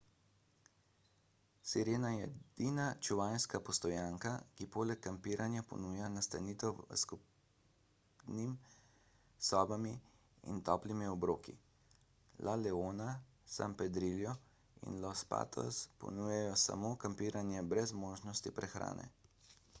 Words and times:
sirena 1.71 2.09
je 2.13 2.21
edina 2.27 2.85
čuvajska 3.07 3.59
postojanka 3.67 4.29
ki 4.61 4.65
poleg 4.75 5.01
kampiranja 5.07 5.63
ponuja 5.73 6.07
nastanitev 6.13 6.79
s 6.93 6.95
skupnimi 7.03 8.55
sobami 9.49 9.91
in 10.55 10.63
toplimi 10.71 11.09
obroki 11.17 11.55
la 12.49 12.55
leona 12.63 13.09
san 13.57 13.75
pedrillo 13.83 14.33
in 14.89 14.97
los 15.05 15.21
patos 15.35 15.83
ponujajo 16.05 16.57
samo 16.65 16.91
kampiranje 17.05 17.63
brez 17.75 17.95
možnosti 18.07 18.55
prehrane 18.61 19.07